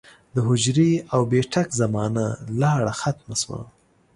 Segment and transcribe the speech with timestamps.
[0.33, 2.25] د حجرې او بېټک زمانه
[2.61, 3.61] لاړه ختمه شوه